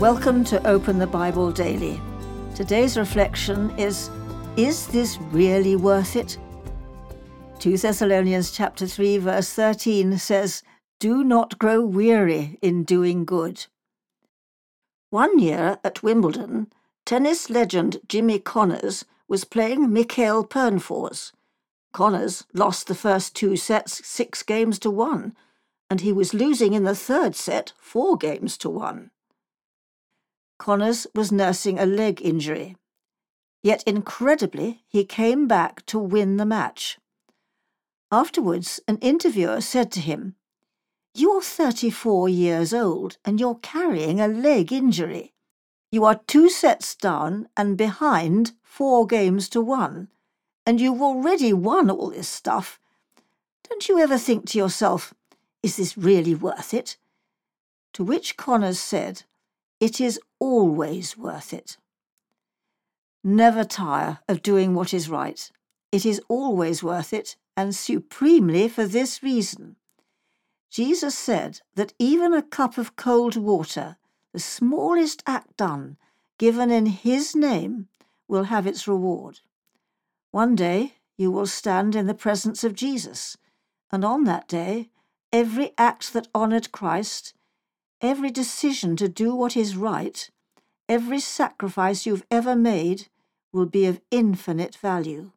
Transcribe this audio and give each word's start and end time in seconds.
Welcome 0.00 0.42
to 0.46 0.66
Open 0.66 0.98
the 0.98 1.06
Bible 1.06 1.52
Daily. 1.52 2.00
Today's 2.56 2.98
reflection 2.98 3.70
is 3.78 4.10
Is 4.56 4.88
this 4.88 5.18
really 5.30 5.76
worth 5.76 6.16
it? 6.16 6.36
2 7.60 7.78
Thessalonians 7.78 8.50
chapter 8.50 8.88
3 8.88 9.18
verse 9.18 9.52
13 9.52 10.18
says, 10.18 10.64
Do 10.98 11.22
not 11.22 11.60
grow 11.60 11.80
weary 11.80 12.58
in 12.60 12.82
doing 12.82 13.24
good. 13.24 13.66
One 15.10 15.38
year 15.38 15.78
at 15.84 16.02
Wimbledon, 16.02 16.72
tennis 17.06 17.48
legend 17.48 18.00
Jimmy 18.08 18.40
Connors 18.40 19.04
was 19.28 19.44
playing 19.44 19.92
Mikael 19.92 20.44
Pernfors. 20.44 21.30
Connors 21.92 22.44
lost 22.52 22.88
the 22.88 22.96
first 22.96 23.36
two 23.36 23.54
sets 23.54 24.04
six 24.04 24.42
games 24.42 24.80
to 24.80 24.90
one, 24.90 25.36
and 25.88 26.00
he 26.00 26.12
was 26.12 26.34
losing 26.34 26.72
in 26.72 26.82
the 26.82 26.96
third 26.96 27.36
set 27.36 27.72
four 27.78 28.16
games 28.16 28.58
to 28.58 28.68
one. 28.68 29.12
Connors 30.58 31.06
was 31.14 31.32
nursing 31.32 31.78
a 31.78 31.86
leg 31.86 32.22
injury. 32.22 32.76
Yet 33.62 33.82
incredibly, 33.86 34.84
he 34.86 35.04
came 35.04 35.48
back 35.48 35.84
to 35.86 35.98
win 35.98 36.36
the 36.36 36.46
match. 36.46 36.98
Afterwards, 38.12 38.80
an 38.86 38.98
interviewer 38.98 39.60
said 39.60 39.90
to 39.92 40.00
him, 40.00 40.36
You're 41.14 41.42
34 41.42 42.28
years 42.28 42.72
old 42.72 43.18
and 43.24 43.40
you're 43.40 43.56
carrying 43.56 44.20
a 44.20 44.28
leg 44.28 44.72
injury. 44.72 45.32
You 45.90 46.04
are 46.04 46.20
two 46.26 46.48
sets 46.48 46.94
down 46.94 47.48
and 47.56 47.76
behind 47.76 48.52
four 48.62 49.06
games 49.06 49.48
to 49.50 49.60
one, 49.60 50.08
and 50.66 50.80
you've 50.80 51.02
already 51.02 51.52
won 51.52 51.90
all 51.90 52.10
this 52.10 52.28
stuff. 52.28 52.78
Don't 53.68 53.88
you 53.88 53.98
ever 53.98 54.18
think 54.18 54.46
to 54.50 54.58
yourself, 54.58 55.14
Is 55.62 55.76
this 55.76 55.96
really 55.96 56.34
worth 56.34 56.74
it? 56.74 56.96
To 57.94 58.04
which 58.04 58.36
Connors 58.36 58.78
said, 58.78 59.22
it 59.80 60.00
is 60.00 60.20
always 60.44 61.16
worth 61.16 61.54
it. 61.54 61.78
Never 63.24 63.64
tire 63.64 64.18
of 64.28 64.42
doing 64.42 64.74
what 64.74 64.92
is 64.92 65.08
right. 65.08 65.50
It 65.90 66.04
is 66.04 66.20
always 66.28 66.82
worth 66.82 67.14
it, 67.14 67.36
and 67.56 67.74
supremely 67.74 68.68
for 68.68 68.84
this 68.84 69.22
reason. 69.22 69.76
Jesus 70.70 71.16
said 71.16 71.62
that 71.76 71.94
even 71.98 72.34
a 72.34 72.42
cup 72.42 72.76
of 72.76 72.94
cold 72.94 73.36
water, 73.36 73.96
the 74.34 74.38
smallest 74.38 75.22
act 75.26 75.56
done, 75.56 75.96
given 76.36 76.70
in 76.70 76.86
His 76.86 77.34
name, 77.34 77.88
will 78.28 78.44
have 78.44 78.66
its 78.66 78.86
reward. 78.86 79.40
One 80.30 80.54
day 80.54 80.96
you 81.16 81.30
will 81.30 81.46
stand 81.46 81.96
in 81.96 82.06
the 82.06 82.20
presence 82.26 82.62
of 82.64 82.74
Jesus, 82.74 83.38
and 83.90 84.04
on 84.04 84.24
that 84.24 84.46
day, 84.46 84.90
every 85.32 85.72
act 85.78 86.12
that 86.12 86.28
honoured 86.34 86.70
Christ, 86.70 87.32
Every 88.04 88.30
decision 88.30 88.96
to 88.96 89.08
do 89.08 89.34
what 89.34 89.56
is 89.56 89.78
right, 89.78 90.30
every 90.88 91.20
sacrifice 91.20 92.06
you've 92.06 92.26
ever 92.30 92.54
made, 92.56 93.08
will 93.52 93.66
be 93.66 93.86
of 93.86 94.00
infinite 94.10 94.76
value. 94.76 95.30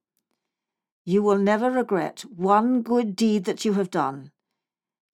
You 1.06 1.22
will 1.22 1.38
never 1.38 1.72
regret 1.72 2.26
one 2.36 2.82
good 2.82 3.16
deed 3.16 3.46
that 3.46 3.64
you 3.64 3.74
have 3.74 3.92
done. 3.92 4.32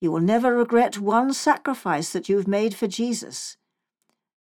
You 0.00 0.10
will 0.10 0.20
never 0.20 0.56
regret 0.56 0.98
one 0.98 1.32
sacrifice 1.32 2.10
that 2.12 2.28
you've 2.28 2.48
made 2.48 2.74
for 2.74 2.86
Jesus. 2.86 3.56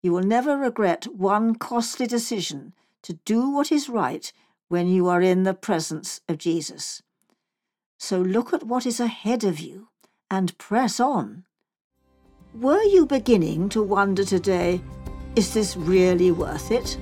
You 0.02 0.12
will 0.12 0.22
never 0.22 0.56
regret 0.56 1.06
one 1.06 1.54
costly 1.56 2.06
decision 2.06 2.72
to 3.02 3.14
do 3.24 3.50
what 3.50 3.72
is 3.72 3.88
right 3.88 4.32
when 4.68 4.88
you 4.88 5.08
are 5.08 5.20
in 5.20 5.42
the 5.42 5.54
presence 5.54 6.20
of 6.28 6.38
Jesus. 6.38 7.02
So 7.98 8.20
look 8.20 8.52
at 8.52 8.62
what 8.62 8.86
is 8.86 9.00
ahead 9.00 9.42
of 9.42 9.58
you 9.58 9.88
and 10.30 10.56
press 10.56 11.00
on. 11.00 11.44
Were 12.54 12.82
you 12.82 13.04
beginning 13.06 13.68
to 13.70 13.82
wonder 13.82 14.24
today, 14.24 14.80
is 15.36 15.54
this 15.54 15.76
really 15.76 16.30
worth 16.30 16.70
it? 16.70 16.98